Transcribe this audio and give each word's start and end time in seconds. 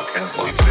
I 0.00 0.04
can't 0.04 0.34
believe 0.34 0.58
it. 0.58 0.69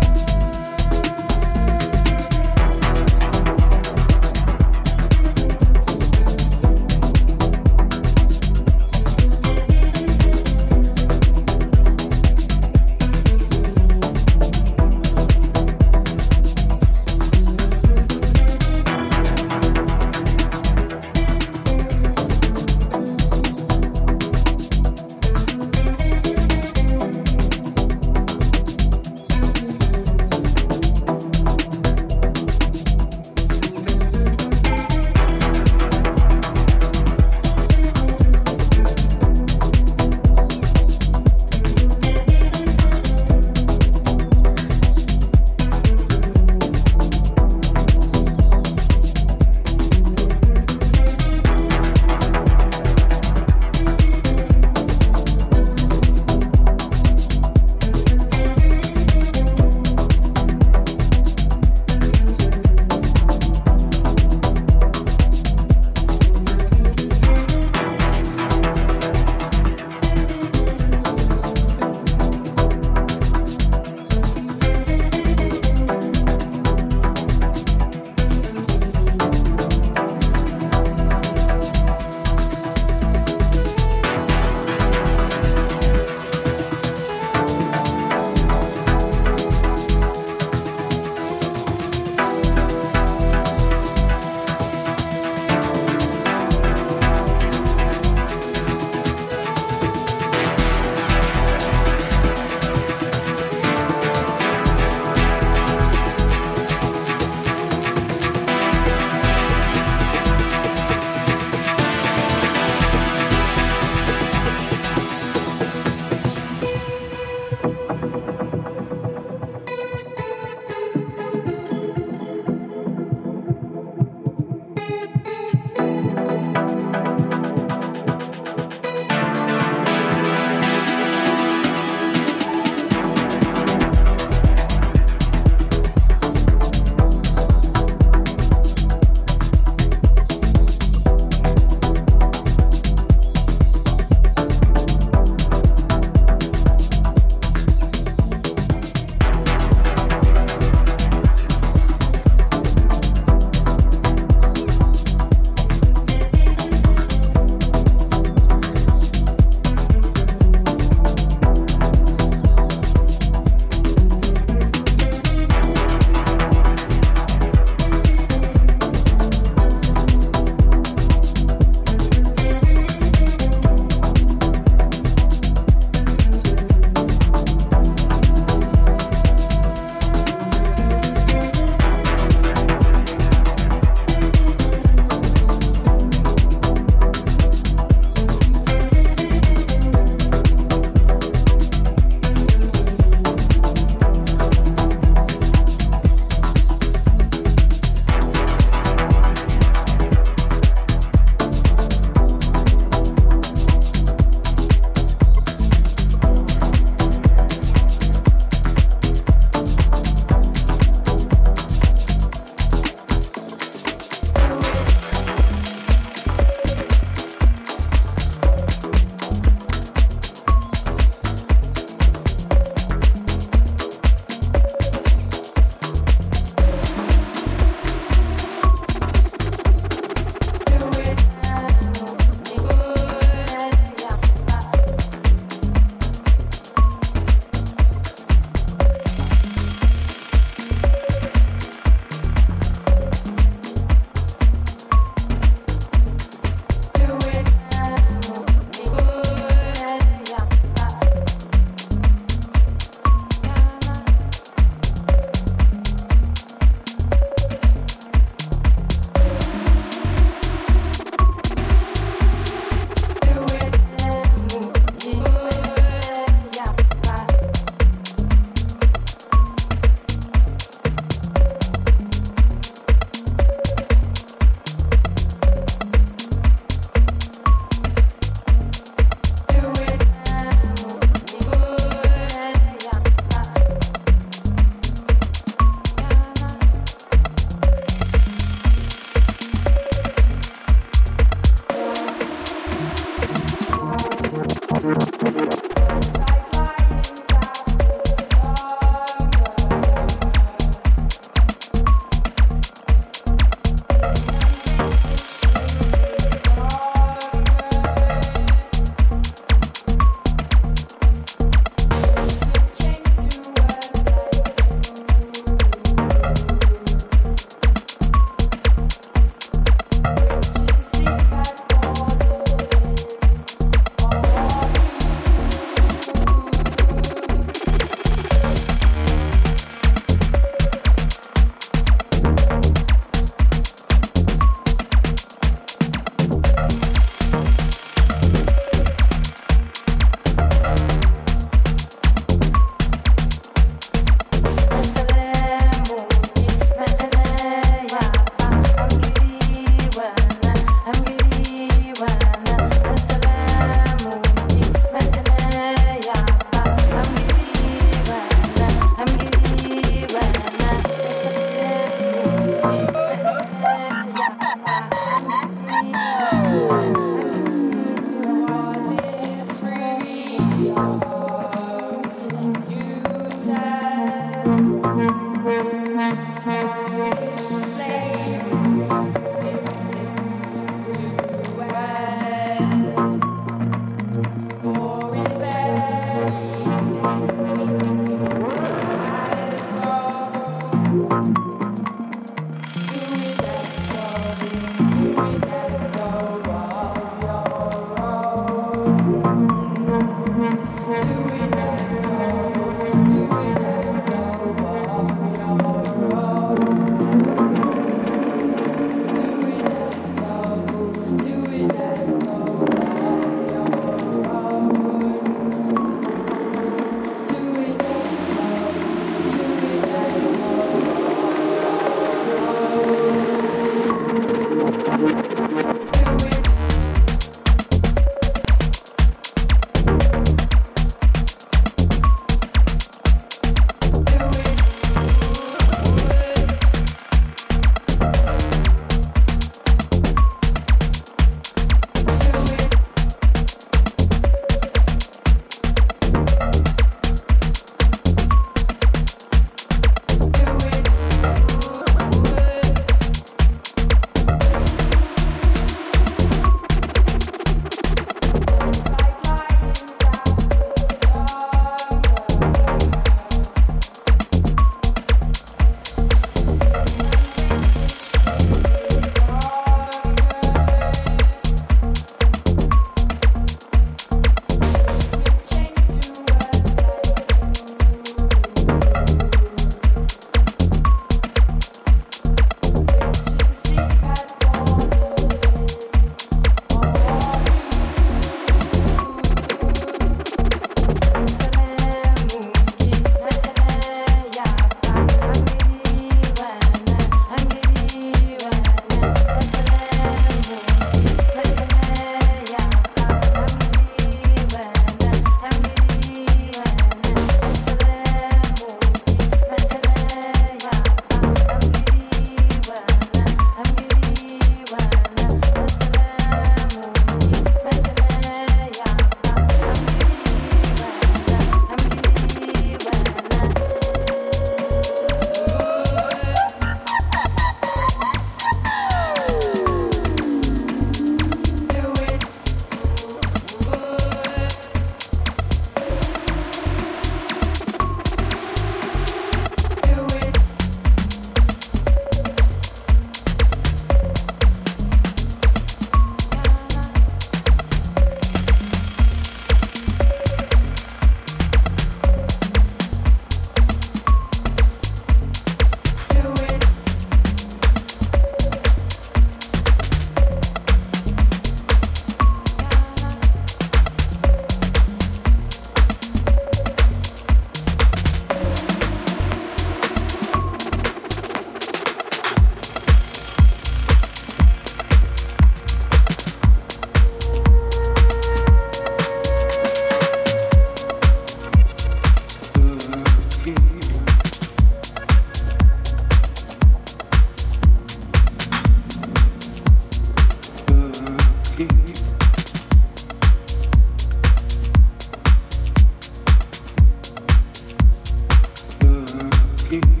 you. 599.71 600.00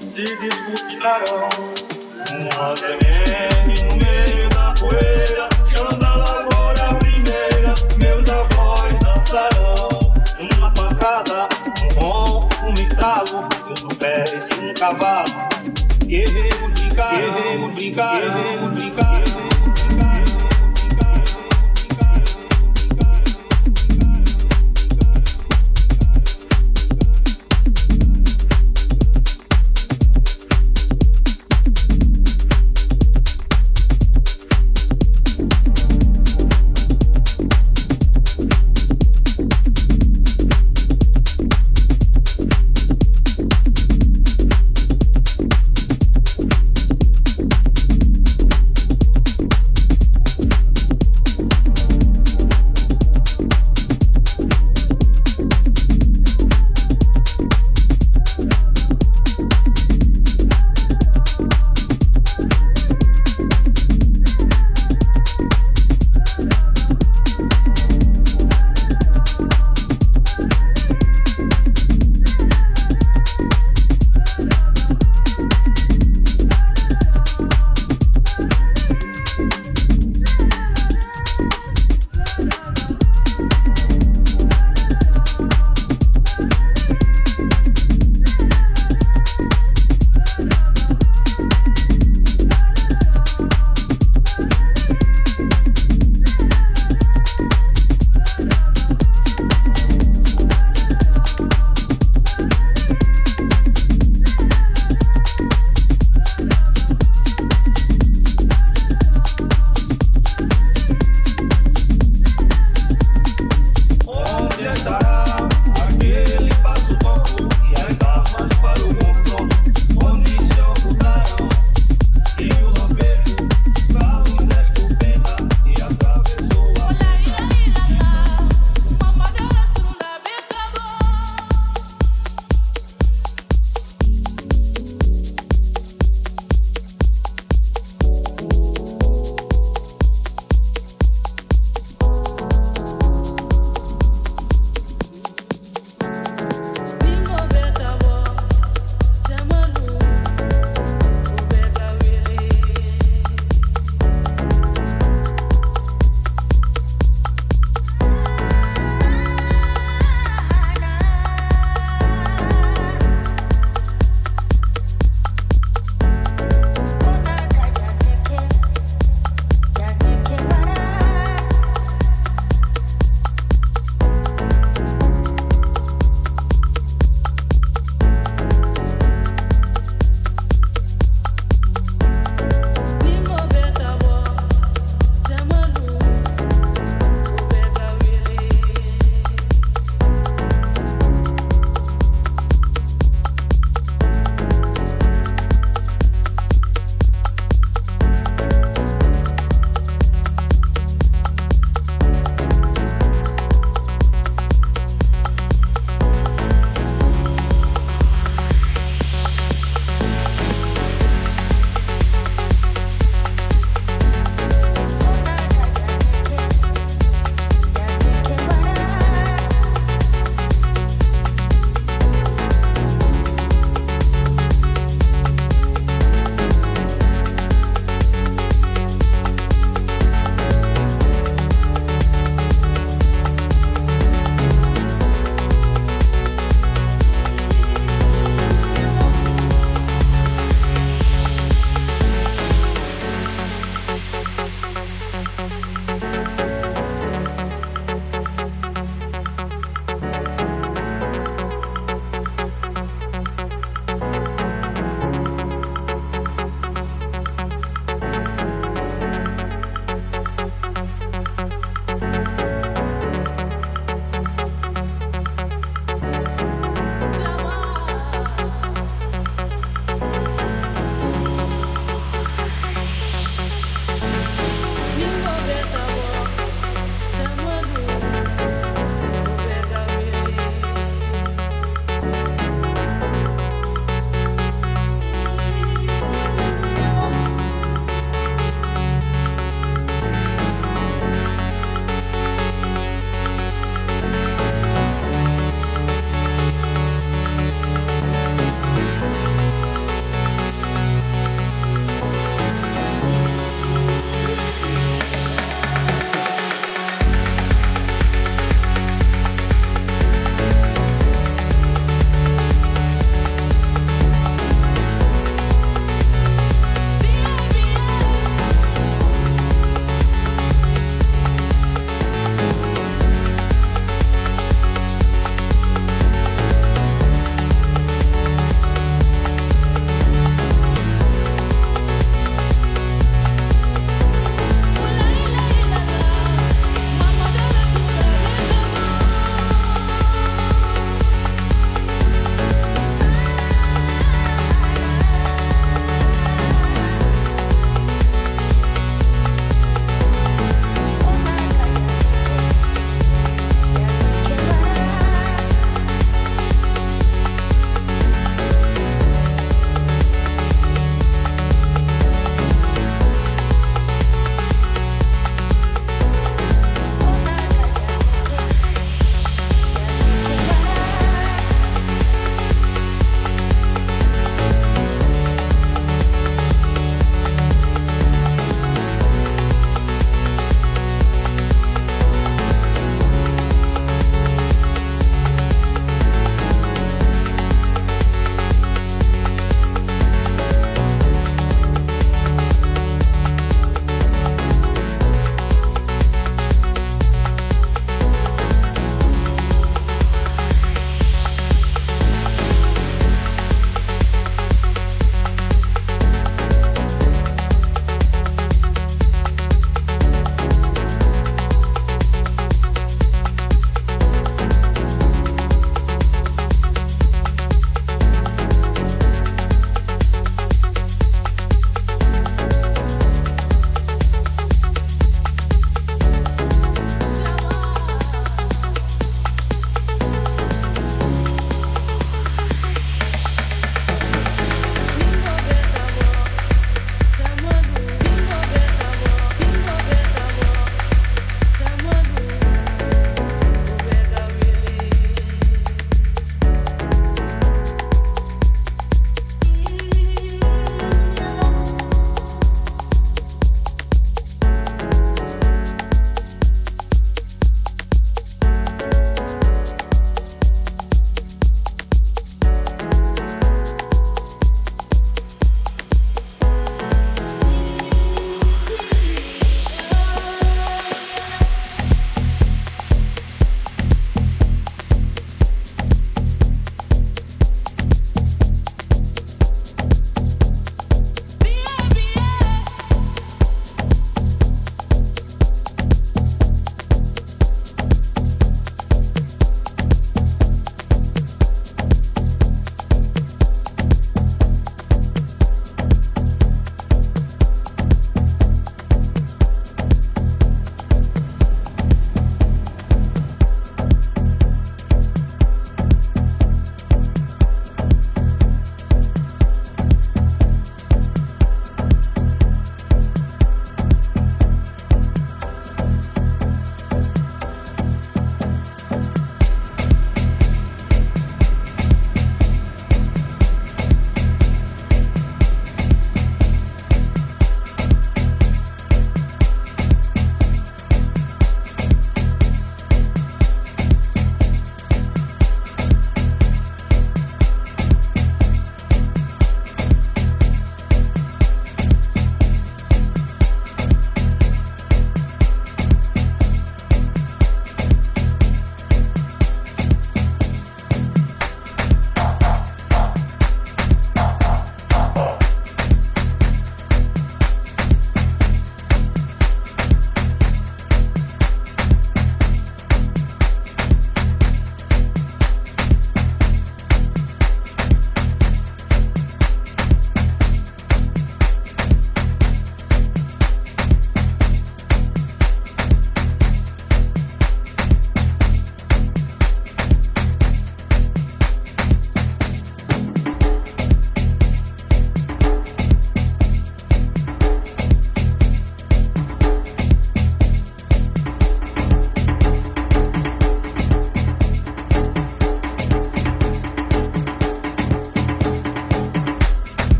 se 0.00 0.24
desmutirarão. 0.24 1.48
Uma 2.30 2.76
semente 2.76 3.84
no 3.84 3.96
meio 3.96 4.48
da 4.48 4.74
poeira, 4.78 5.48
chama 5.64 6.24
agora 6.24 6.90
a 6.90 6.94
primeira. 6.94 7.74
Meus 7.96 8.28
avós 8.28 8.94
dançarão. 9.02 10.12
Uma 10.56 10.70
pancada, 10.72 11.48
um 11.82 11.94
bom, 11.94 12.48
um 12.64 12.74
estalo, 12.74 13.48
tudo 13.74 13.94
perde-se 13.96 14.52
um 14.60 14.74
cavalo. 14.74 15.24
Guerreiros 16.06 16.72
brincar, 16.72 17.16
guerreiros 17.16 17.74
brincar. 17.74 18.20
guerreiros 18.20 18.70
brincar. 18.72 19.33